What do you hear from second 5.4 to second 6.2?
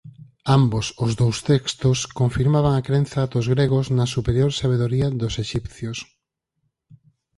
exipcios.